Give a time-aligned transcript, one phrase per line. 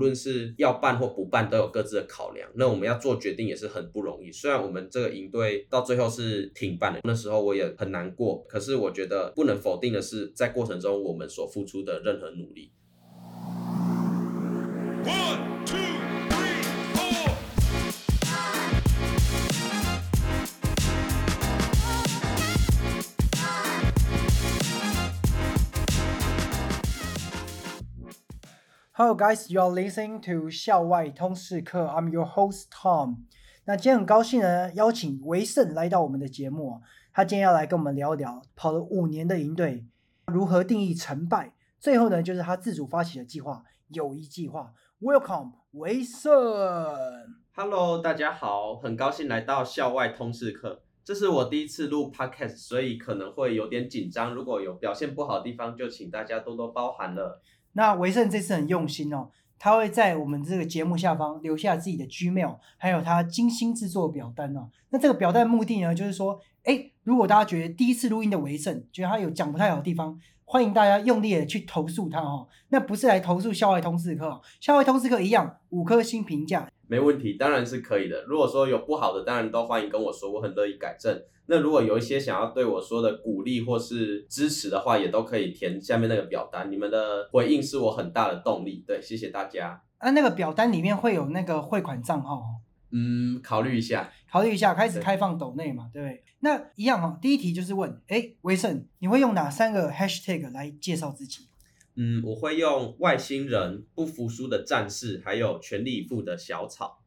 [0.00, 2.50] 论是要办或不办，都有各自的考量。
[2.54, 4.32] 那我们要做决定也是很不容易。
[4.32, 8.44] 虽然我们这个营队到最后是停办的，那时候我也很难过。
[8.48, 12.72] 可是我觉得不能否定的是，在过程中我们所付出的任何努力。
[29.02, 31.86] Hello guys, you are listening to 校外通识课。
[31.86, 33.20] I'm your host Tom。
[33.64, 36.82] 那今天很高兴呢，邀请维盛来到我们的节目。
[37.10, 39.86] 他今天要来跟我们聊聊跑了五年的营队
[40.26, 41.54] 如何定义成败。
[41.78, 44.74] 最后呢，就是他自主发起的计划——友谊计划。
[45.00, 46.30] Welcome，维盛。
[47.54, 50.82] Hello，大家好，很高兴来到校外通识课。
[51.02, 54.34] 这是我第一次录 Podcast，所以可能会有点紧张。
[54.34, 57.40] 如果有表现不好的地方，就请大家多多包涵了。
[57.72, 64.68] 那维盛这次很用心哦，他会在我们这个节目下方留下自己的 Gmail，还有他精心制作的表单哦。
[64.90, 72.48] 那这个表单目的呢，就是说，哎，如果大家觉得第一次录音的维盛，觉得他有讲不太好的地方，欢迎大家用力的去投诉他哦。
[72.70, 78.24] 那不是来投诉校外通识课，校外通识课一样五颗星评价，没问题，当然是可以的。
[78.24, 81.22] 如果说有不好的，当然都欢迎跟我说，我很乐意改正。
[81.46, 86.68] 那如果有一些想要对我说的鼓励或是支持的话，也都可以填下面那个表单。
[86.68, 88.82] 你们的回应是我很大的动力。
[88.84, 89.80] 对，谢谢大家。
[89.98, 92.42] 啊，那个表单里面会有那个汇款账号。
[92.90, 96.24] 嗯，考虑一下，考虑一下，开始开放抖内嘛，对不对？
[96.40, 101.46] 那一样哈，第一题就是问，哎，威盛，你会用哪三个 hashtag 来介绍自己？
[101.96, 107.02] 嗯，我会用外星人、不服输的战士，还有全力以赴的小草。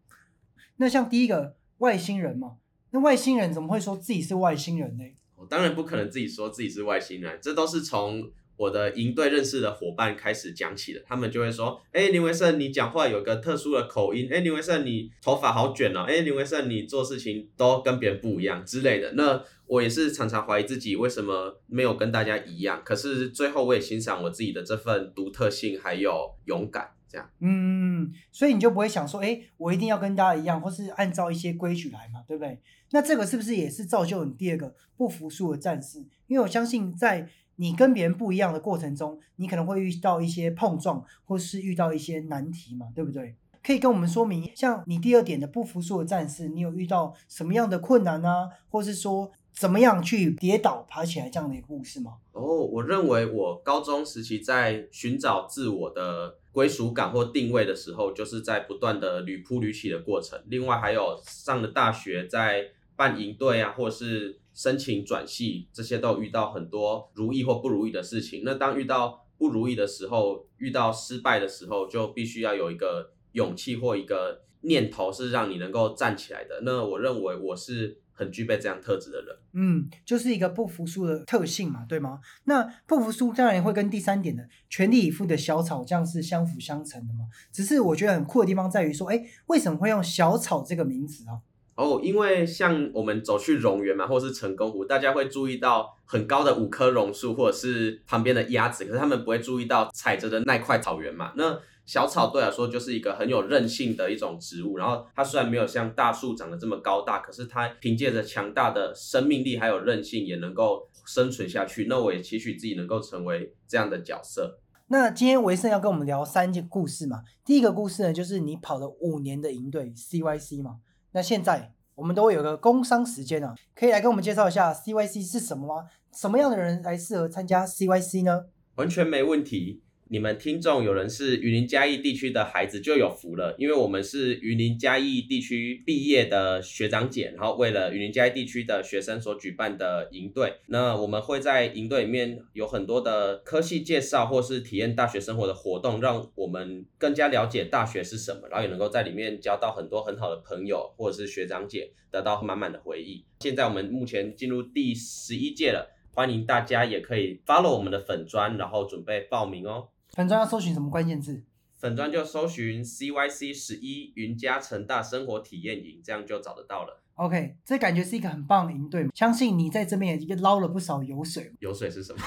[0.77, 2.57] 那像第一个外星人嘛。
[2.95, 5.03] 那外星人怎么会说自己是外星人呢？
[5.35, 11.01] 我当然不可能自己说自己是外星人，这都是从我的营队认识的伙伴开始讲起的。
[11.05, 14.27] 他们就会说：“哎，林维胜，你讲话有个特殊的口音。
[14.31, 16.05] 哎，林维胜，你头发好卷哦。
[16.07, 22.81] 哎，林维胜，你做事情都跟别人不一样之类的。”那我也是常常怀疑自己为什么没有跟大家一样。
[22.83, 26.91] 可是最后我也欣赏我自己的这份独特性还有勇敢。
[27.09, 35.99] 这样，嗯，所以你就不会想说：“哎，我一定要跟大家一样，或是按照一些规矩来嘛，对不对？”那这个是不是也是造就你第二个不服输的战士？
[36.25, 43.35] 因为我相信，在你跟别人不一样的过程中，你可能会遇到一些碰撞，或是遇到一些难题嘛，对不对？
[43.63, 48.49] 可以跟我们说明，像你第二点的不服输的战士，你有遇到什么样的困难呢？
[48.69, 52.17] 或是说怎么样去跌倒爬起来这样的一个故事吗？
[52.33, 60.37] 哦，我认为我高中时期在寻找自我的归属感或定位的时候，就是在不断的屡扑屡起的过程。
[60.47, 62.65] 另外还有上了大学，在
[62.97, 68.43] 办营队啊，或是申请转系，这些都遇到很多如意或不如意的事情。
[68.45, 76.61] 那当遇到不如意的时候，遇到失败的时候，就必须要有一个勇气或一个念头，是让你能够站起来的。
[76.63, 79.35] 那我认为我是很具备这样特质的人。
[79.53, 82.19] 嗯，就是一个不服输的特性嘛，对吗？
[82.45, 87.25] 那不服输当然会跟第三点的全力以赴的小草这样是相辅相成的嘛。
[87.51, 91.41] 只是我觉得很酷的地方在于说，哎，为什么会用小草这个名字啊？
[91.75, 101.33] 哦，因为像我们走去榕园嘛，或者是成功湖，大家会注意到很高的五棵榕树，或者是旁边的鸭子，可是他们不会注意到踩着的那块草原嘛。
[101.35, 111.87] 那小草对来说就是一个很有韧性的一种植物，然后它虽然没有像大树长得这么高大，可是它凭借着强大的生命力还有韧性，也能够生存下去。
[111.89, 114.59] 那我也期许自己能够成为这样的角色。
[114.89, 120.75] 那今天维盛要跟我们聊三件故事嘛，第一个故事呢，就是你跑了五年的营队 CYC 嘛。
[121.13, 125.87] 那现在我们都有个工商时间啊，可以来跟我们介绍一下 CYC 是什么吗？
[126.11, 128.45] 什么样的人来适合参加 CYC 呢？
[128.75, 129.83] 完全没问题。
[130.09, 140.53] 你们听众有人是云林嘉义地区的孩子就有福了，因为我们是云林嘉义地区毕业的学长姐，然后为了云林嘉义地区的学生所举办的营队。
[140.67, 153.25] 那我们会在营队里面有很多的科系介绍，或是体验大学生活的活动，让我们更加了解大学是什么，然后也能够在里面交到很多很好的朋友，或者是学长姐，得到满满的回忆。
[153.39, 159.87] 现在我们目前进入第十一届了，欢迎大家也可以 follow 我们的粉砖，然后准备报名哦。
[160.13, 161.43] 粉砖要搜寻什么关键字？
[161.79, 167.01] 粉砖就搜寻 CYC 十一云嘉成大生活体验营，这样就找得到了。
[167.15, 171.51] OK，这感觉是一个很棒的营队，相信你在这边也捞了不少油水。
[171.59, 172.21] 油水是什么？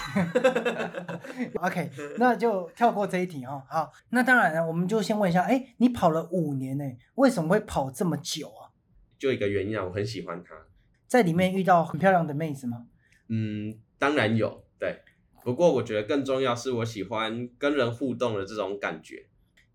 [1.62, 3.62] OK，那就跳过这一题哦。
[3.68, 6.84] 好，那当然了，我们就先问一下，哎，你跑了五年呢，
[7.14, 8.74] 为什么会跑这么久啊？
[9.16, 10.54] 就一个原因啊，我很喜欢它。
[11.06, 12.86] 在里面遇到很漂亮的妹子吗？
[13.28, 15.00] 嗯，当然有，对。
[15.46, 19.26] 不过我觉得更重要是我喜欢跟人互动的这种感觉。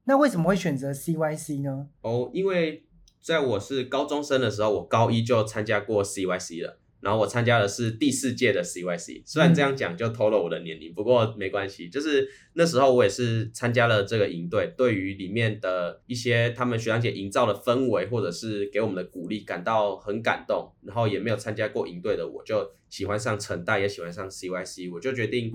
[0.03, 1.87] 那为什么会选择 CYC 呢？
[2.01, 2.83] 哦，因为
[3.21, 6.80] 在我是高中生的时候，我高一就参加过 CYC 了。
[7.01, 11.89] 然后我参加的是第四届的 CYC，虽然这样讲就透露我的年龄，不过没关系。
[11.89, 20.71] 就是那时候我也是参加了这个营队，对于里面的一些他们学长姐营造的氛围，或者是给我们的鼓励，感到很感动。
[20.83, 25.51] 然后也没有参加过营队的，我就喜欢上成大，也喜欢上 CYC，我就决定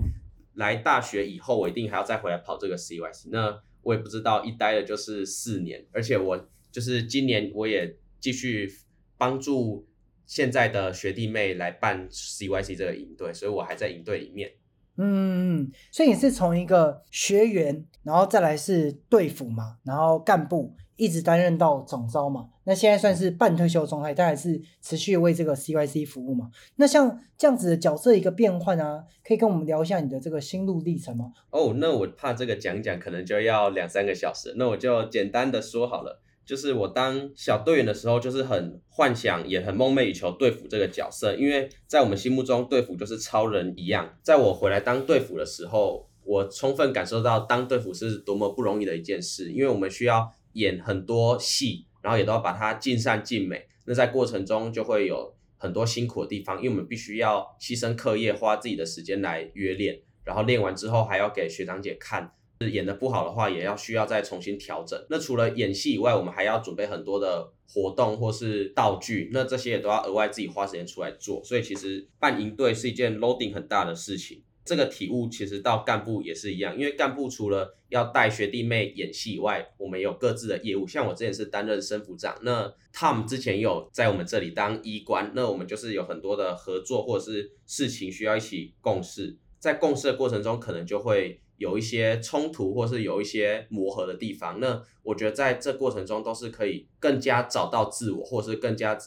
[0.55, 3.29] 来大学以后，我一定还要再回来跑这个 CYC。
[3.31, 8.69] 那我也不知道一待了就是四年，而且我就是今年我也继续
[9.17, 9.87] 帮助。
[10.27, 14.51] 现在的学弟妹来办 CYC 这个营队，所以我还在营队里面。
[14.99, 22.49] 嗯嗯，所以你是从一个学员，然后再来是队服嘛，然后干部一直担任到总招嘛。
[22.63, 26.49] 那现在算是半退休状态，但还是持续为这个 CYC 服务嘛。
[26.77, 31.31] 那像这样子的角色一个变换啊，可以跟我们聊一下你的这个心路历程吗？
[31.51, 36.21] 哦，那我怕这个讲讲可能就要两三个小时，那我就简单的说好了。
[36.47, 44.17] 就是我当小队员的时候，就是很幻想，也很梦寐以求队服这个角色，因为在我们心目中，队服就是超人一样。
[44.23, 53.67] 在我回来当队服的时候，我充分感受到当队服是多么不容易的一件事，因为我们需要演很多戏，然后也都要把它尽善尽美。
[53.83, 62.31] 那在过程中就会有很多辛苦的地方，因为我们必须要牺牲课业，花自己的时间来约练，然后练完之后还要给学长姐看。
[62.65, 64.99] 演的不好的话，也要需要再重新调整。
[65.09, 71.43] 那除了演戏以外，我们还要准备很多的活动或是道具，那这些也都要额外自己花时间出来做。
[71.43, 74.41] 所以其实办营队是一件 loading 很大的事情。
[74.65, 80.85] 这个体悟其实到干部也是一样，因为干部除了要带学弟妹演戏以外，我们有各自的业务。
[80.87, 91.39] 像我之前是担任生服长，那 Tom 之前有在我们这里当医官，那我们就是有很多的合作或者是事情需要一起共事，在共事的过程中，可能就会。
[91.57, 98.97] 有一些冲突，或是有一些磨合的地方，那我觉得在这过程中都是可以更加找到自我，或是更加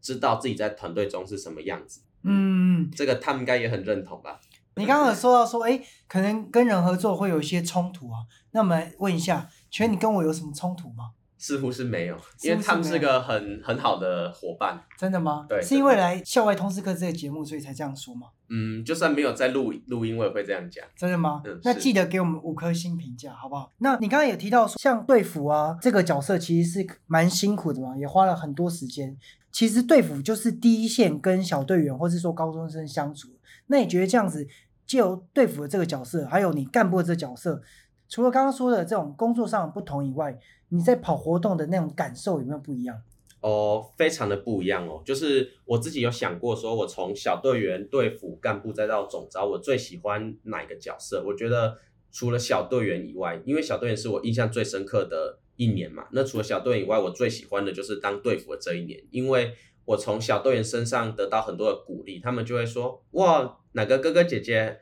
[0.00, 2.02] 知道自己在团队中是什么样子。
[2.22, 4.40] 嗯，这个他们应该也很认同吧？
[4.76, 8.20] 你刚刚有说到说，哎，可能跟人合作会有一些冲突啊。
[8.52, 11.10] 那我们问一下，请问你跟我有什么冲突吗？
[11.40, 14.78] 似乎是没有，因为他们是个很很好的伙伴。
[14.98, 15.46] 真的吗？
[15.48, 18.26] 对，是因为来校外通识课这个节目，所以才这样说吗？
[18.50, 20.84] 嗯，就算没有在录录音，我也会这样讲。
[20.94, 21.42] 真的吗？
[21.64, 23.72] 那记得给我们五颗星评价，好不好？
[23.78, 29.16] 那你刚刚也提到说，像队服啊这个角色其实是蛮辛苦的嘛，也花了很多时间。
[29.50, 33.30] 其实队服就是第一线跟小队员或是说高中生相处。
[33.68, 34.46] 那你觉得这样子，
[34.86, 37.62] 借由队服的这个角色，还有你干部的这个角色，
[38.10, 40.38] 除了刚刚说的这种工作上不同以外，
[40.70, 43.00] 你在跑活动的那种感受有没有不一样？
[43.40, 45.02] 哦，非常的不一样哦。
[45.04, 51.22] 就是我自己有想过，说我从小队员、队辅、干部再到总招，我最喜欢哪个角色？
[51.26, 51.78] 我觉得
[52.12, 56.06] 除了小队员以外，因为小队员是我印象最深刻的一年嘛。
[56.12, 59.54] 那除了小队员以外，我最喜欢的就是当队辅的这一年，因为
[59.86, 64.78] 我从小队员身上得到很多的鼓励，他们就会说：哇，哪个哥哥姐姐？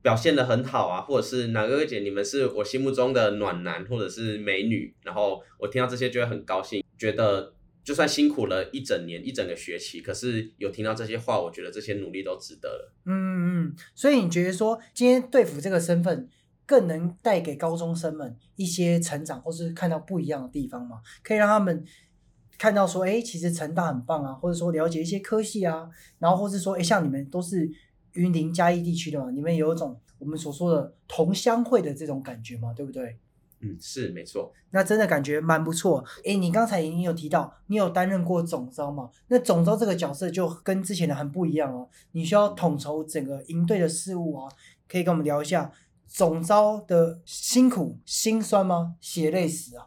[0.00, 7.52] 表现的很好啊，或者是哪个姐，你们是我心目中的暖男或者是美女，然后我听到这些就会很高兴，觉得
[7.82, 12.92] 就算辛苦了一整年一整个学期，可是有听到这些话，我觉得这些努力都值得了。
[13.06, 16.28] 嗯嗯，所以你觉得说今天对付这个身份
[16.64, 21.00] 更能带给高中生们一些成长，或是看到不一样的地方吗？
[21.24, 21.84] 可以让他们
[22.56, 25.88] 看到说，哎，其实成大很棒啊，或者说了解一些科系啊，
[26.20, 27.68] 然后或是说，哎，像你们都是。
[28.18, 33.16] 云林嘉义地区的嘛，你们有一种我们所说的同乡会的这种感觉嘛，对不对？
[33.60, 34.52] 嗯，是没错。
[34.70, 36.04] 那真的感觉蛮不错。
[36.24, 39.08] 诶，你刚才已经有提到，你有担任过总招嘛？
[39.28, 41.88] 那总招这个角色就跟之前的很不一样哦。
[42.10, 44.48] 你需要统筹整个营队的事务啊，
[44.88, 45.70] 可以跟我们聊一下
[46.08, 48.96] 总招的辛苦、辛酸吗？
[49.00, 49.86] 血泪史啊？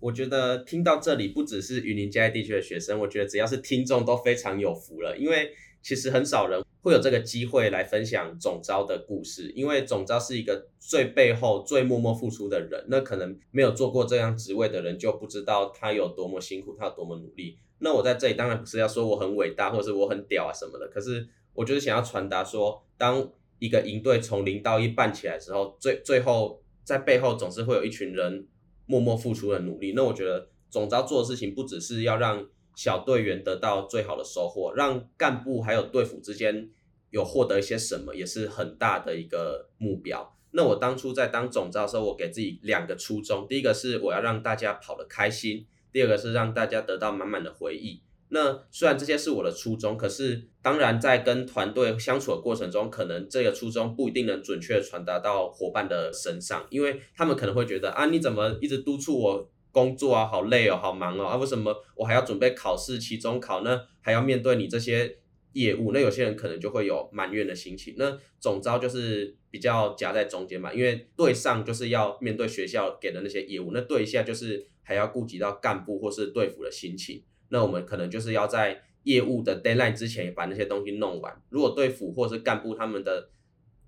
[0.00, 5.50] 我觉得听到这里，不只是云林嘉义地区的学生，我觉得只要是听众都非常有福了，因为。
[5.82, 12.84] 其实很少人会有这个机会来分享总招的故事，因为总招是一个最背后、最默默付出的人。
[12.88, 17.56] 那可能没有做过这样职位的人就不知道他有多么辛苦，他有多么努力。
[17.78, 20.86] 那我在这里当然不是要说我很伟大，或者是我很屌啊什么的。
[20.88, 28.46] 可是我就是想要传达说，当一个营队从零到一办起来之后，最最后在背后总是会有一群人
[28.84, 29.94] 默默付出的努力。
[29.96, 32.46] 那我觉得总招做的事情不只是要让。
[32.82, 36.70] 小队员得到最好的收获，让干部还有队服之间
[37.10, 40.34] 有获得一些什么，也是很大的一个目标。
[40.52, 48.00] 那我当初在当总招的时候，我给自己两个初衷：第一个是我要让大家跑得开心；第二个是让大家得到满满的回忆。
[48.30, 63.80] 那虽然这些是我的初衷，可是当然在跟团队相处的过程中，可能这个初衷不一定能准确传达到伙伴的身上，因为他们可能会觉得啊，你怎么一直督促我工作啊，好累哦，好忙哦，啊，为什么我还要准备考试、期中考呢？
[64.00, 65.18] 还要面对你这些
[65.52, 65.92] 业务？
[65.92, 67.94] 那有些人可能就会有埋怨的心情。
[67.96, 77.22] 那总招就是比较夹在中间嘛，因为对上就是要面对学校给的那些业务，那对下就是还要顾及到干部或是队服的心情。
[77.48, 81.42] 那我们可能就是要在业务的 deadline 之前把那些东西弄完。
[81.48, 83.30] 如果对府或是干部他们的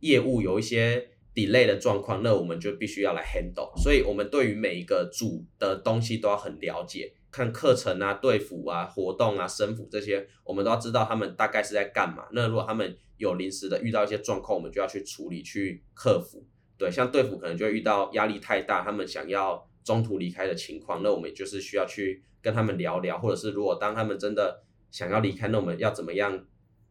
[0.01, 3.73] 业务有一些 delay 的状况，那我们就必须要来 handle。
[3.77, 12.27] 所以，我们对于每一个组的东西都要很了解，看课程啊、队服啊、活动啊、生辅这些，我们都要知道他们大概是在干嘛。
[12.33, 16.45] 那如果他们有临时的遇到一些状况，我们就要去处理、去克服。
[16.77, 22.23] 对，像队服可能就会遇到压力太大，他们想要中途离开的情况，那我们就是需要去。
[22.43, 26.45] 跟他们聊聊，或者是如果当他们真的想要离开，那我们要怎么样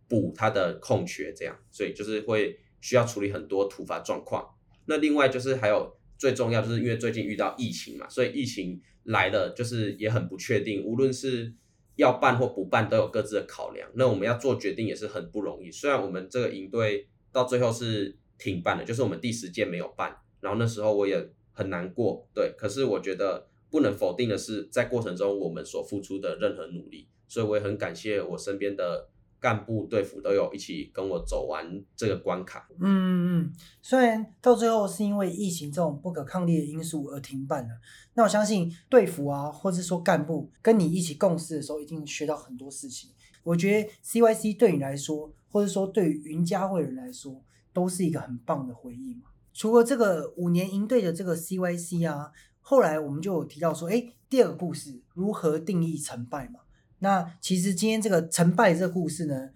[0.08, 1.34] 补他的空缺？
[1.34, 4.46] 这样，所以就是会需要处理很多突发状况。
[4.88, 11.54] 那另外就是还有最重要，就是因为最近遇到疫情嘛，所以疫情来了就是也很不确定，无论是
[11.96, 13.90] 要办或不办，都有各自的考量。
[13.94, 15.72] 那我们要做决定也是很不容易。
[15.72, 22.54] 虽然我们这个营队到最后是停办的，就是我们第十届没有办，然后那时候我也很难过，对。
[22.58, 23.48] 可是我觉得。
[23.72, 29.08] 不能否定的是，在过程中我们所付出的任何努力，所以我也很感谢我身边的
[29.42, 32.70] 干部队服都有一起跟我走完这个关卡。
[32.80, 37.70] 嗯嗯嗯，虽然到最后是因为疫情这种不可抗力的因素而停办了，
[38.14, 43.10] 那我相信队服啊，或者说干部跟你一起共事的时候，一定学到很多事情。
[43.44, 47.44] 我觉得 CYC 对你来说，或者说对于云家会人来说，
[47.74, 49.24] 都是一个很棒的回忆嘛。
[49.52, 52.32] 除了这个五年营队的这个 CYC 啊。
[52.64, 56.60] 后来我们就有提到说，哎，第二个故事如何定义成败嘛？
[57.02, 59.50] 那其实今天这个成败这个故事呢，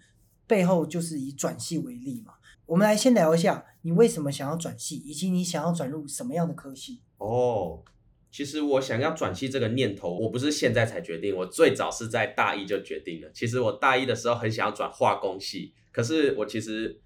[0.46, 2.34] 背后就是以转系为例嘛。
[2.66, 7.00] 我们来先聊一下，你为什么想要转系，以及你想要转入什么样的科系？
[7.18, 7.82] 哦，
[8.30, 13.30] 其实我想要转系这个念头，我不是现在才决定，我最早是在大一就决定了。
[13.32, 17.00] 其实我大一的时候很想要转化工系，可是我其实。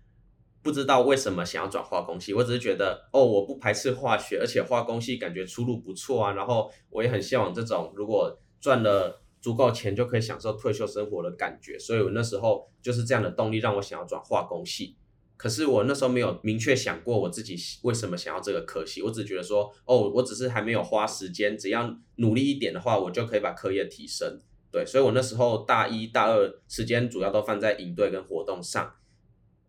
[0.63, 6.33] 不知道为什么想要转化工系，我只是觉得哦，我不排斥化学，而且化工系感觉出路不错啊。
[6.33, 14.97] 然后我也很向往这种如果赚了足够钱就可以享受退休生活的感觉，所以我那时候就是这样的动力让我想要转化工系。
[15.37, 24.39] 可是我那时候没有明确想过我自己为什么想要这个科系，我只觉得说哦，我只是还没有花时间，只要努力一点的话，我就可以把课业提升。
[24.71, 28.95] 对，所以我那时候大一大二时间主要都放在营队跟活动上。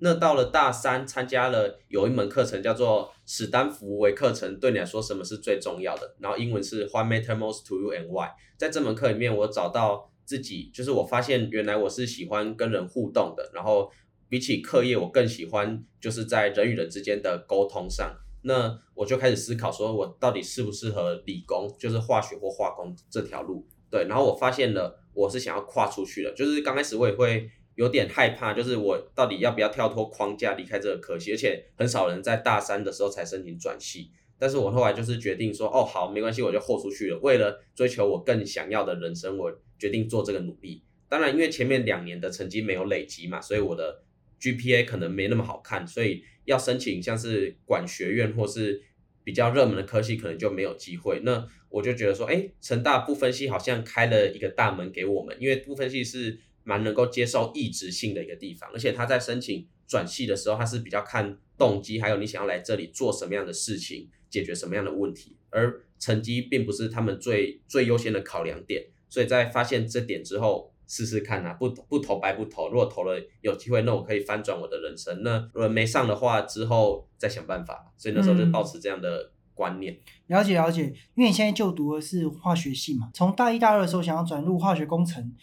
[0.03, 6.15] 那到了大三，参加了有一门课程叫做史丹福维课程，对你来说什么是最重要的？
[6.20, 8.31] 然后英文是 What matters most to you and why？
[8.58, 13.91] 在这门课里面，我找到自己，就是我发现原来我是喜欢跟人互动的，然后
[14.27, 18.12] 比起课业，我更喜欢就是在人与人之间的沟通上。
[18.41, 23.67] 那我就开始思考，说我到底适不适合理工，就是化学或化工这条路？
[23.91, 27.48] 对，然后我发现了，我是想要跨出去的，就是刚开始我也会。
[27.75, 31.31] 有点害怕，就是我到底要不要跳脱框架离开这个科系？
[31.31, 34.11] 而且很少人在大三的时候才申请转系。
[34.37, 37.19] 但是我后来就是决定说，哦，好，没关系，我就豁出去了。
[37.19, 40.83] 为了追求我更想要的人生，我决定做这个努力。
[41.07, 44.03] 当然，因为前面两年的成绩没有累积嘛，所以我的
[44.39, 48.81] GPA 可能没那么好看，所以要申请像是管学院或是
[49.23, 51.21] 比较热门的科系，可能就没有机会。
[51.23, 56.39] 那我就觉得说，哎，成大不分系好像开了一个大门给我们，因为不分系是。
[56.63, 68.86] 蛮能够接受意志性的一个地方，而且他在申请转系的时候，他是比较看动机，还有你想要来这里做什么样的事情，解决什么样的问题，而成绩并不是他们最最优先的考量点。
[69.10, 77.91] 所以在发现这点之后，试试看啊，不不投白不投，如果投了有机会，那我可以翻转我的人生；那如果没上的话，之后再想办法。
[77.98, 80.00] 所以那时候就保持这样的观念。
[80.27, 80.84] 了解了解，
[81.15, 85.34] 因为你现在就读的是化学系嘛，从大一大二的时候想要转入化学工程。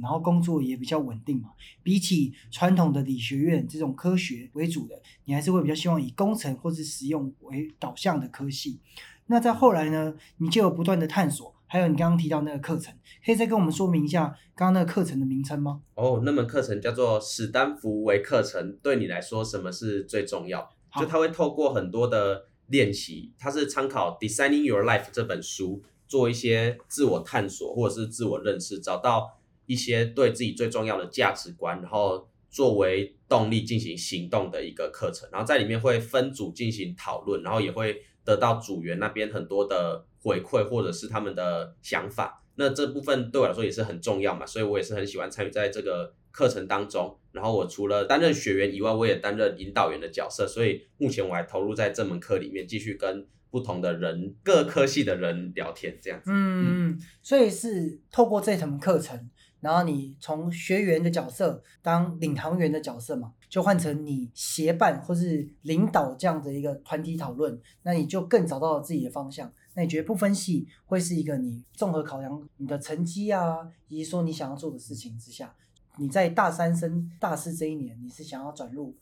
[0.00, 1.50] 然后工作也比较稳定嘛，
[1.82, 8.80] 比起传统的理学院这种科学为主的，你还是会比较希望以工程或是实用为导向的科系。
[9.26, 15.82] 那在后来呢，你就有不断的探索，还有你刚刚提到那个课程，可以再跟我们说明一下刚刚那个课程的名称吗？
[15.94, 20.70] 哦，那门课程叫做史丹福维课程，对你来说什么是最重要？
[20.98, 29.37] 就他会透过很多的练习，它是参考《Designing Your Life》这本书，做一些自我探索或者是自我认识，找到。
[29.68, 42.42] 一些对自己最重要的价值观，然后作为动力进行行动的一个课程，然后在里面会分组进行讨论，然后也会得到组员那边很多的回馈或者是他们的想法。
[42.56, 47.16] 那这部分对我来说也是很重要嘛，所以我也是很喜欢参与在这个课程当中。
[47.30, 56.30] 然后我除了担任学员以外，我也担任引导员的角色，所以目前我还投入在这门课里面，继续跟不同的人、各科系的人聊天，这样子。
[56.34, 69.52] 嗯，所以是透过这堂课程，然后你从学员的角色当领航员的角色嘛，就换成你协办或是领导这样的一个团体讨论，那你就更找到了自己的方向。
[69.74, 75.54] 那你觉得不分系会是一个你综合考量你的成绩啊，以及说你想要做的事情之下，
[75.98, 78.96] 你在大三升大四这一年，你是想要转入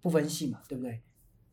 [0.00, 1.00] 不分系嘛，对不对？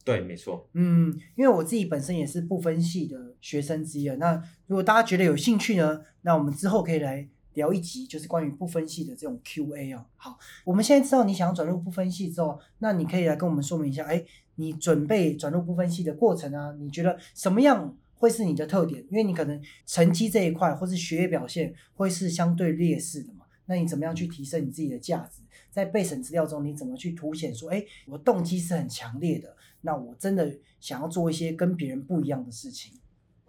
[0.03, 0.67] 对，没错。
[0.73, 4.15] 嗯，因为我自己本身也是不分系的学生之一啊。
[4.19, 4.33] 那
[4.65, 10.05] 如果大家觉得有兴趣呢，那我们之后可以来聊一集，就是关于不分析的这种 Q&A 啊。
[10.15, 14.23] 好，我们现在知道你想要转入不分析之后，那你可以来跟我们说明一下，哎，
[14.55, 16.75] 你准备转入不分析的过程啊？
[16.79, 17.97] 你觉得什么样？
[18.15, 23.45] 会是你的特点，因为你可能成绩这一块或是学业表现会是相对劣势的嘛。
[23.65, 25.41] 那你怎么样去提升你自己的价值？
[25.71, 32.93] 在备审资料中，你怎么去凸显说，哎，我动机是很强烈的，那我真的想要做一些跟别人不一样的事情。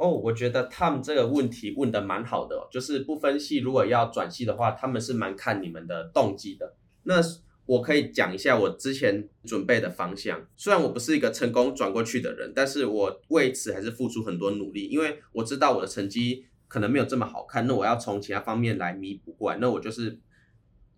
[0.03, 6.75] 哦，我觉得他们这个问题问的蛮好的，就是不分系，如果要转系的话，他们是蛮看你们的动机的。
[7.05, 7.21] 那
[7.67, 10.45] 我可以讲一下我之前准备的方向。
[10.57, 19.59] 虽然我不是一个成功转过去的人，但是我为此还是付出很多努力，因为我知道我的成绩可能没有这么好看，那我要从其他方面来弥补过来。
[19.61, 20.19] 那我就是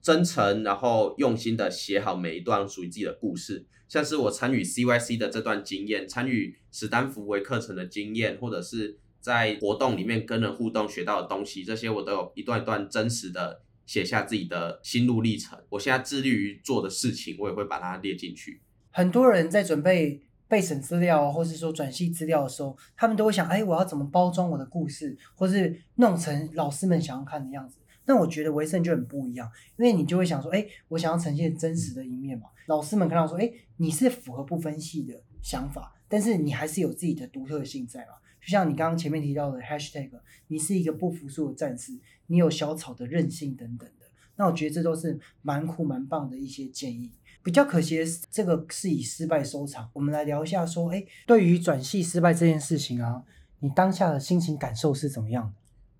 [0.04, 13.62] 真诚，然后用心的写好每一段属于自己的故事，像是我参与 CYC 的这段经验，参与史丹福微课程的经验，或者是在活动里面跟人互动学到的东西，这些我都有一段一段真实的。
[13.86, 18.62] 写下自己的心路历程，我现在致力于做的事情，我也会把它列进去。
[18.90, 27.76] 很多人在准备备审资料，或是说转系资料的时候，他们都会想：哎，我要怎么包装我的故事，或是弄成老师们想要看的样子？
[28.06, 32.46] 那我觉得维盛就很不一样，因为你就会想说：哎，我想要呈现真实的一面嘛。
[32.66, 38.12] 老师们看到说：哎，你是符合不分系的想法，但是你还是有自己的独特性在嘛。
[38.40, 40.10] 就像你刚刚前面提到的 hashtag，
[40.48, 44.04] 你是一个不服输的战士，你有小草的韧性等等的，
[44.36, 47.10] 那我觉得这都是蛮酷蛮棒的一些建议。
[47.42, 49.88] 比较可惜的是，这个是以失败收场。
[49.94, 53.22] 我们来聊一下，说，哎，对于转系失败这件事情啊，
[53.60, 55.54] 你当下的心情感受是怎么样的？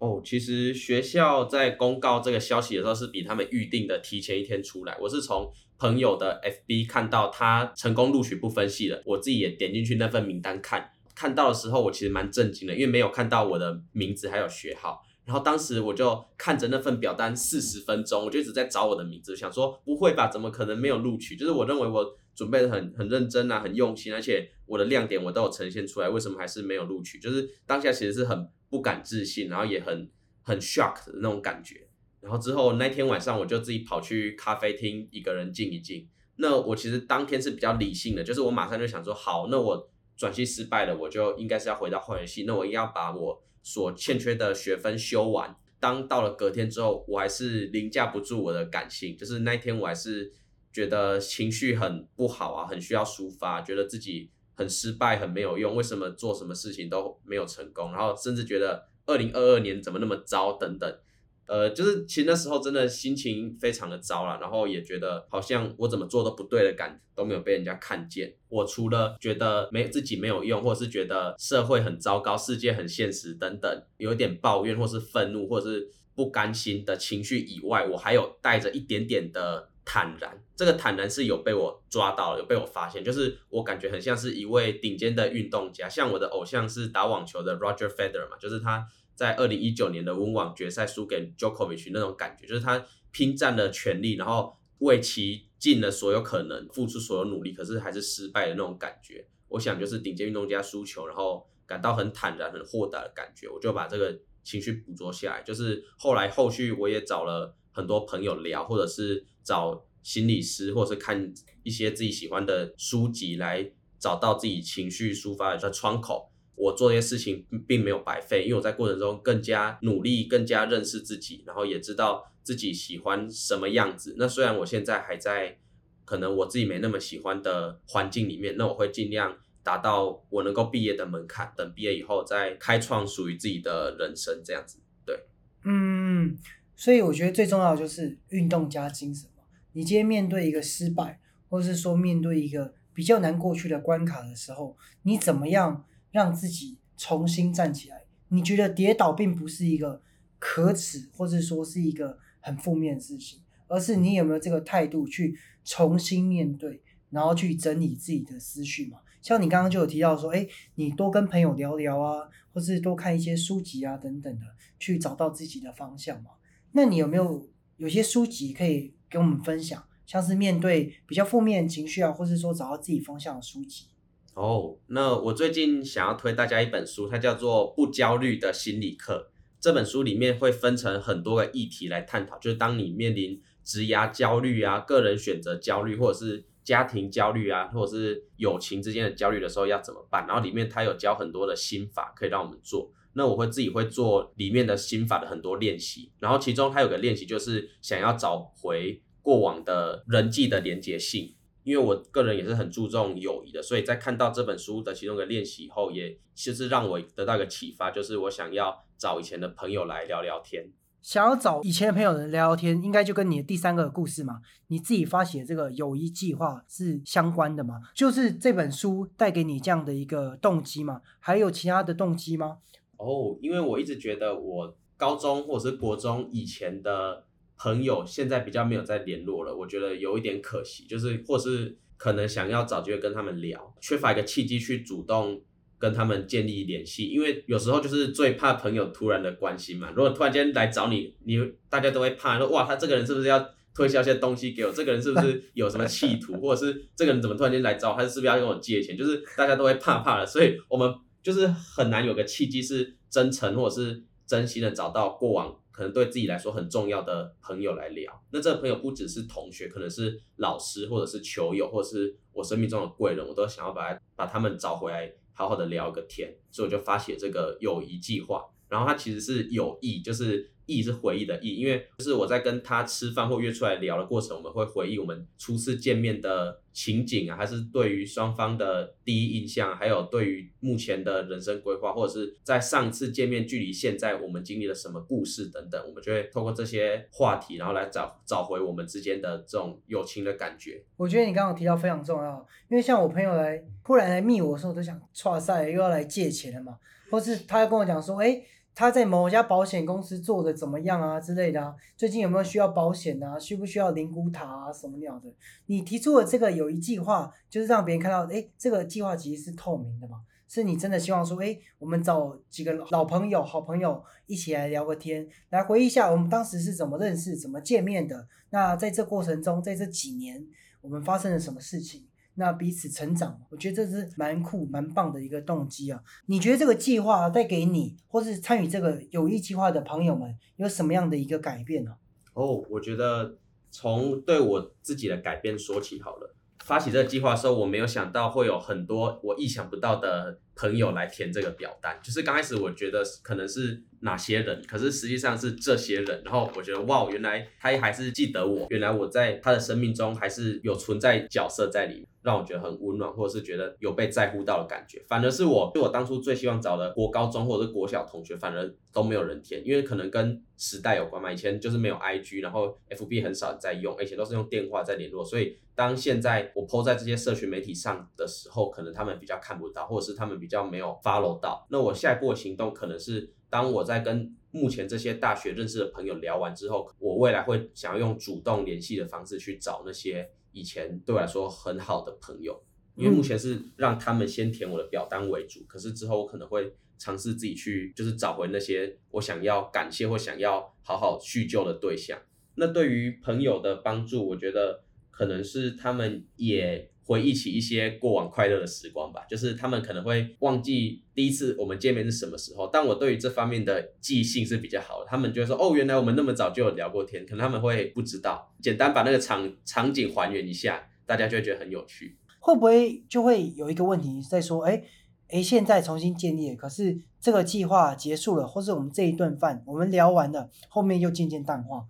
[0.04, 4.94] 哦，其实学校在公告这个消息的时候，是比他们预定的提前一天出来。
[5.00, 10.90] 我是从朋友的 FB 看到他成功录取不分系了，我自己也点进去那份名单看。
[11.14, 15.00] 看到的时候，我其实蛮震惊的，因为没有看到我的名字还有学号。
[15.24, 21.34] 然后当时我就看着那份表单四十分钟，我就一直在找我的名字，想说不会吧，怎么可能没有录取？
[21.34, 27.18] 就是我认为我准备的很很认真啊，很用心，而且我的亮点我都有呈现出来，为什么还是没有录取？
[27.18, 30.10] 就是当下其实是很不敢置信，然后也很
[30.42, 31.86] 很 shock 的那种感觉。
[32.20, 36.08] 然后之后那天晚上我就自己跑去咖啡厅一个人静一静。
[36.36, 39.90] 那我其实当天是比较理性的，就是我马上就想说，好，那我。
[40.16, 42.44] 转系失败了，我就应该是要回到化学系。
[42.44, 45.56] 那我要把我所欠缺的学分修完。
[45.80, 50.32] 当到了隔天之后，我还是凌驾不住我的感性，就是那天我还是
[50.72, 60.98] 觉得情绪很不好啊，很需要抒发，觉得自己很失败，很没有用，为什么做什么事情都没有成功，然后甚至觉得二零二二年怎么那么糟等等。
[61.46, 68.34] 呃，就是其实那时候真的心情非常的糟了，然后也觉得好像我怎么做都不对的感觉都没有被人家看见。
[68.48, 80.42] 我除了觉得没自己没有用，或者是觉得社会很糟糕、世界很现实等等，有点抱怨或是愤怒或者是不甘心的情绪以外，我还有带着一点点的坦然。
[80.56, 88.86] 这个坦然是有被我抓到了，有被我发现，就是我感觉很像是一位顶尖的运动家，像我的偶像是打网球的 Roger Federer 嘛，就是他。
[89.16, 99.24] 在二零一九年的温网决赛输给 Jokovic 那种感觉，就是他拼战了全力，然后为其尽了所有可能，付出所有努力，可是还是失败的那种感觉。
[99.46, 103.48] 我想就是顶尖运动家输球，然后感到很坦然、很豁达的感觉。
[103.48, 105.42] 我就把这个情绪捕捉下来。
[105.44, 116.30] 就是后来后续我也找了很多朋友聊，或者是找心理师，或者是看一些自己喜欢的书籍，来找到自己情绪抒发的窗口。
[116.56, 124.14] 我做这些事情并没有白费，因为我在过程中更加努力，更加认识自己，然后也知道自己喜欢什么样子。
[124.16, 125.58] 那虽然我现在还在
[126.04, 134.78] 可能我自己没那么喜欢的环境里面，那我会尽量达到我能够毕业的门槛，等毕业以后再开创属于自己的人生，这样子。
[135.04, 135.18] 对，
[135.64, 136.38] 嗯，
[136.76, 139.44] 所以我觉得最重要的就是运动加精神嘛。
[139.72, 145.84] 你今天面对一个失败，或是说面对一个比较难过去的关卡的时候，你怎么样？
[146.10, 148.04] 让自己重新站起来。
[148.28, 150.00] 你觉得跌倒并不是一个
[150.38, 158.98] 可耻，或者说是一个很负面的事情，而是你有没有这个态度去重新面对，然后去整理自己的思绪嘛？
[159.20, 164.46] 像你刚刚就有提到说，哎，你多跟朋友聊聊啊，或是多看一些书籍啊等等的，
[164.78, 166.30] 去找到自己的方向嘛。
[166.76, 169.82] 那你有没有有些书籍可以跟我们分享？
[170.04, 173.86] 像是面对比较负面情绪啊，或是说找到自己方向的书籍。
[174.34, 179.30] 哦，那我最近想要推大家一本书，它叫做《不焦虑的心理课》。
[179.60, 190.26] 这本书里面会分成很多个议题来探讨，就是当你面临职涯焦虑啊、个人选择焦虑，或者是家庭焦虑啊，或者是友情之间的焦虑的时候要怎么办。
[190.26, 192.92] 然后里面它有教很多的心法可以让我们做。
[193.14, 199.00] 那我会自己会做里面的心法的很多练习，然后其中它有个练习就是想要找回。
[199.24, 210.70] 过往的人际的连结性，因为我个人也是很注重友谊的，所以在看到这本书的其中一个练习后，也其实让我得到一个启发，就是我想要找以前的朋友来聊聊天。
[211.00, 217.80] 想要找以前的朋友来聊聊天，应该就跟你的第三个故事嘛，你自己发起的这个友谊计划是相关的嘛？
[217.94, 221.00] 就是这本书带给你这样的一个动机嘛？
[221.18, 222.58] 还有其他的动机吗？
[223.04, 227.24] 哦，因为我一直觉得我高中或者是国中以前的。
[227.56, 235.40] 朋友现在比较没有再联络了，我觉得有一点可惜，就是或是可能想要找机会跟他们聊，缺乏一个契机去主动
[235.78, 239.92] 跟他们建立联系，因为有时候就是最怕朋友突然的关心嘛。
[239.94, 241.38] 如果突然间来找你，你
[241.70, 244.72] 大家都会怕说哇，他这个人是不是要推销一些东西给我？
[244.72, 246.36] 这个人是不是 有什么企图？
[246.40, 247.96] 或者是这个人怎么突然间来找我？
[247.96, 248.96] 他是不是要跟我借钱？
[248.98, 250.92] 就是大家都会怕怕的，所以我们
[251.24, 255.56] 就是很难有个契机是真诚或者是真心的找到过往。
[255.72, 268.44] 可能对自己来说很重要的朋友来聊，那这个朋友不只是同学，可能是老师，或者是球友，或者是我生命中的贵人，我都想要把把他们找回来，好好的聊个天，所以我就发起这个友谊计划。
[268.68, 270.53] 然后它其实是有意，就是。
[270.66, 290.82] 忆是回忆的忆，因为就是我在跟他吃饭或约出来聊的过程，我们会回忆我们初次见面的情景啊，还是对于双方的第一印象，还有对于目前的人生规划，或者是在上次见面距离现在我们经历了什么故事等等，我们就会透过这些话题，然后来找找回我们之间的这种友情的感觉。
[290.96, 296.78] 我觉得你刚刚提到非常重要，因为像我朋友来突然来密我的时候，都想哇塞又要来借钱了嘛，
[297.10, 298.42] 或是他要跟我讲说，哎。
[298.74, 301.74] 他在某家保险公司做的怎么样啊之类的啊？
[301.96, 303.38] 最近有没有需要保险啊？
[303.38, 304.72] 需不需要灵骨塔啊？
[304.72, 305.32] 什么鸟的？
[305.66, 310.22] 你提出的这个有一计划，就是让别人看到，哎，这个计划其实是透明的嘛？
[310.48, 318.26] 是你真的希望说，哎，我们找几个老朋友、好朋友一起来聊个天，来回忆一下我们当时是怎么认识、怎么见面的？
[318.50, 320.44] 那在这过程中，在这几年，
[320.80, 322.06] 我们发生了什么事情？
[322.36, 326.02] 那彼此成长，我觉得这是蛮酷、蛮棒的一个动机啊！
[326.26, 331.94] 你觉得这个计划带给你，或是参与这个有益计划的朋友们，有什么样的一个改变呢？
[332.32, 333.36] 哦，我觉得
[333.70, 336.34] 从对我自己的改变说起好了。
[336.64, 342.00] 发起这个计划的时候，我没有想到会有很多我意想不到的朋友来填这个表单。
[342.02, 346.22] 就是刚开始我觉得可能是哪些人，可是实际上是这些人。
[346.24, 352.06] 然后我觉得哇，原来他还是记得我，原来我在他的生命中还是有存在角色在里面。
[352.24, 355.04] 让我觉得很温暖，或者是觉得有被在乎到的感觉。
[355.06, 361.30] 反而是我，就我当初最希望找的国高中或者是国小同学，反而都没有人填，因为可能跟时代有关嘛。
[361.30, 365.22] 以前就是没有 IG，然后 FB 很少在用，而且都是用电话在联络。
[365.22, 371.66] 所以当现在我 PO 在这些社群媒体上的时候，可能他们比较看不到，或者是他们比较没有 follow 到。
[371.68, 380.28] 那我下一步的行动可能是，当我在跟目前这些大学认识的朋友聊完之后，我未来会想要用主动联系的方式去找那些。
[380.50, 382.60] 以前对我来说很好的朋友，
[382.96, 392.18] 因为目前是让他们先填我的表单为主，可是之后我可能会尝试自己去，就是找回那些我想要感谢或想要好好叙旧的对象。
[392.56, 396.90] 那对于朋友的帮助，我觉得可能是他们也。
[397.06, 405.06] 回忆起一些过往快乐的时光吧，就是他们可能会忘记第一次我们见面是什么时候，但我对于这方面的记性是比较好的。
[405.06, 412.16] 他们就会说：“哦，原来我们那么早就有聊过天。”可能他们会不知道，简单把那个场场景还原一下，大家就会觉得很有趣。
[412.40, 414.82] 会不会就会有一个问题在说：“哎
[415.28, 421.84] 哎，现在重新建立，可是这个计划结束了，或是我们这一顿饭我们聊完了，后面又渐渐淡化？”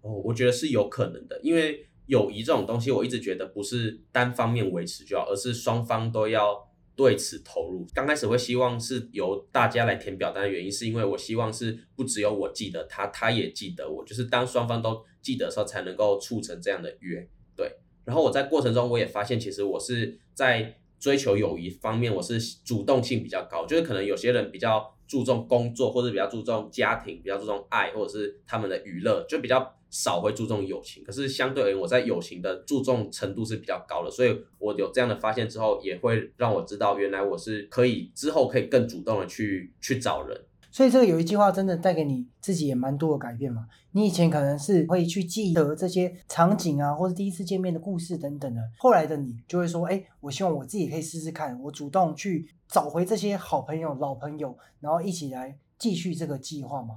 [0.00, 1.86] 哦，我觉得是有可能的，因为。
[2.06, 7.86] 友谊这种东西，我一直觉得不是单方面维持就好，而是双方都要对此投入。
[7.94, 17.26] 刚开始会希望是由大家来填表单的原因，是因为我希望是不只有我记得他，他也记得我，就是当双方都记得的时候，才能够促成这样的约。
[17.56, 17.70] 对。
[18.04, 31.04] 然后我在过程中，我也发现，其实我是在追求友谊方面，我是主动性比较高，就是可能有些人比较注重工作，或者比较注重家庭，比较注重爱，或者是他们的娱乐，就比较少会注重友情。
[31.04, 40.44] 可是相对而言，我在友情的注重程度是比较高的，所以我有这样的发现之后，也会让我知道，原来我是可以之后可以更主动的去去找人。
[40.72, 43.64] 所以这个有一句话真的带给你自己也蛮多的改变嘛？
[43.92, 56.96] 你以前可能是会去记得这些场景啊，或者第一次见面的故事等等的，后来的你就会说，哎，我希望我自己可以试试看，我主动去找回这些好朋友、老朋友，然后一起来继续这个计划嘛。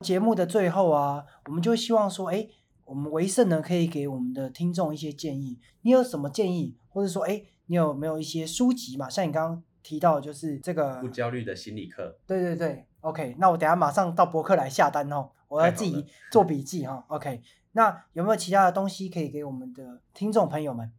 [0.00, 2.46] 节目的最后啊，我们就希望说，哎，
[2.84, 9.08] 我们维盛呢可以给我们的听众一些建议，你有什么建议，或者说，哎，你有没有一些书籍嘛？
[9.08, 12.18] 像你刚刚提到，就是这个不焦虑的心理课。
[12.26, 12.86] 对对对。
[13.00, 17.04] OK，那我等下马上到博客来下单哦，我要自己做笔记哈。
[17.08, 20.90] OK，那有没有其他的东西可以给我们的听众朋友们？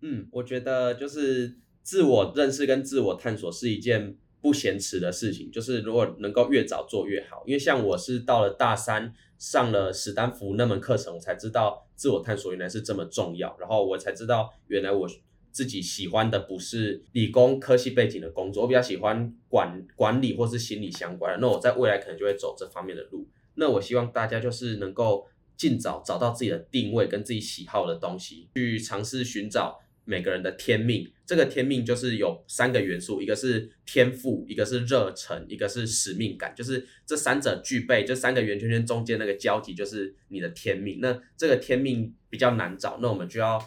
[0.00, 7.42] 嗯，我觉得就是自我认识跟自我探索是一件不嫌迟的事情，就是如果能够越早做越好。
[7.46, 15.08] 因为像我是到了大三上了史丹福那门课程，我才知道自我探索原来是这么重要，然后我才知道原来我。
[15.56, 21.38] 自己喜欢的不是理工科系背景的工作，我比较喜欢管管理或是心理相关的。
[21.40, 23.26] 那我在未来可能就会走这方面的路。
[23.54, 31.06] 那我希望大家就是能够尽早找到自己的定位跟自己喜好的东西，去尝试寻找每个人的天命。
[31.26, 36.54] 这个天命就是有三个元素，一个是天赋，一个是热忱，一个是使命感。
[36.56, 41.00] 就是这三者具备，这三个圆圈圈中间那个交集就是你的天命。
[41.02, 43.62] 那这个天命比较难找，那我们就要。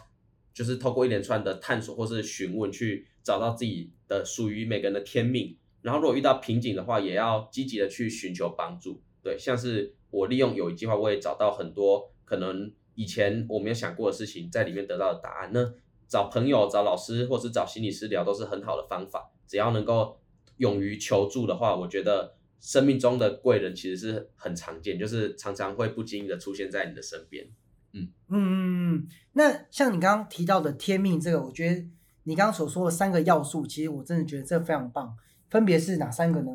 [0.52, 5.56] 就是透过一连串的探索或是询问，去找到自己的属于每个人的天命。
[5.82, 9.02] 然后如果遇到瓶颈的话，也要积极的去寻求帮助。
[9.24, 15.52] 对，像是我利用有一句话，我也找到很多可能以前我没有想过的事情，在里面得到的答案。
[15.54, 15.74] 那
[16.10, 19.32] 找朋友、找老师或是找心理师聊，都是很好的方法。
[19.48, 20.20] 只要能够
[20.58, 27.48] 勇于求助的话，我觉得生命中的贵人其实是很常见，就是常常会不经意的出现在你的身边。
[27.94, 31.86] 嗯嗯嗯嗯，那像你刚刚提到的天命这个，我觉得
[32.24, 35.16] 你刚刚所说的三个要素，其实我真的觉得这非常棒。
[35.50, 36.52] 分别是哪三个呢？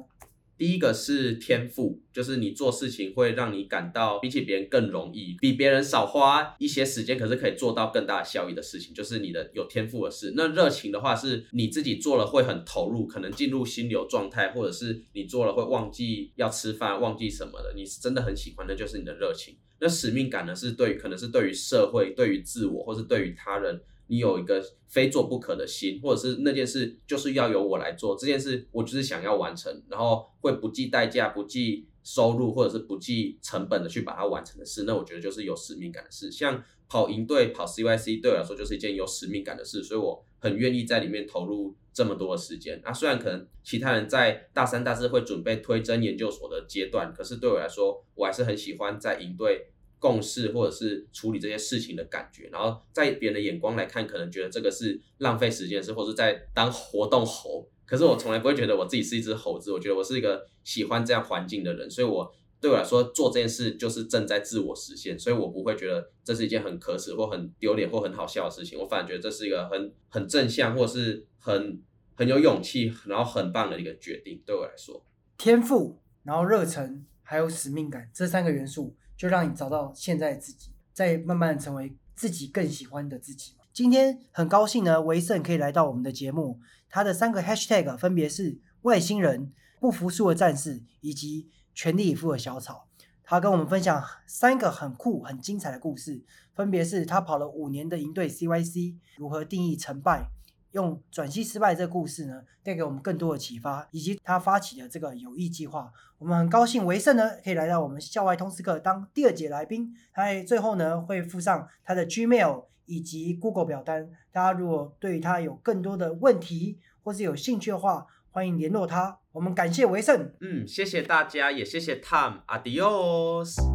[0.56, 10.32] 第一个是天赋，就是你做事情会让你感到比起别人更容易，比别人少花一些时间，可是可以做到更大效益的事情，就是你的有天赋的事。
[10.36, 19.56] 那热情的话，是你自己做了会很投入，可能进入心流状态，或者是你做了会忘记要吃饭、忘记什么的，你是真的很喜欢，那就是你的热情。
[19.80, 20.54] 那使命感呢？
[20.54, 34.84] 是对可能是对于社会、对于自我，或是对于他人，你有一个非做不可的心，或者是那件事就是要由我来做这件事，我就是想要完成，然后会不计代价、不计收入，或者是不计成本的去把它完成的事。
[34.84, 36.30] 那我觉得就是有使命感的事。
[36.30, 41.74] 像跑营队、跑 CYC 对我来说就是一件有使命感的事，所以我很愿意在里面投入。
[41.94, 49.68] 这么多的时间，那虽然可能其他人在大三、大四会准备推甄研究所的阶段，可是对我来说，我还是很喜欢在营队
[50.00, 52.48] 共事或者是处理这些事情的感觉。
[52.50, 57.70] 然后在别人的眼光来看，可能觉得这个是浪费时间是，或者在当活动猴。
[57.86, 62.34] 可是我从来不会觉得我自己是一只猴子，我觉得我是一个喜欢这样环境的人，所以我。
[62.60, 68.78] 对我来说，做这件事就是正在自我实现，所以我不会觉得这是一件很可耻或很丢脸或很好笑的事情。
[68.78, 71.78] 我反而觉得这是一个很很正向，或是很
[72.14, 74.42] 很有勇气，然后很棒的一个决定。
[74.46, 75.04] 对我来说，
[75.36, 83.52] 天赋，然后热忱，还有使命感这三个元素，就让你找到现在自己，再慢慢成为自己更喜欢的自己。
[83.74, 91.50] 今天很高兴呢，维盛可以来到我们的节目，他的三个 hashtag 分别是外星人、不服输的战士以及。
[91.76, 92.86] 全力以赴的小草，
[93.24, 96.22] 他跟我们分享三个很酷、很精彩的故事，
[96.54, 100.28] 分别是他跑了五年的营队 CYC，如何定义成败，
[100.70, 105.92] 用转系失败这个故事呢，带给我们更多的启发，以及他发起的这个有益计划。
[106.18, 118.06] 我们很高兴维盛呢可以来到我们校外通识课当第二节来宾，他最后呢会附上他的 Gmail 以及 Google 表单，大家如果对他有更多的问题或是有兴趣的话。
[118.34, 120.32] 欢迎联络他，我们感谢维盛。
[120.40, 123.73] 嗯，谢谢大家，也谢谢 Tom，Adios。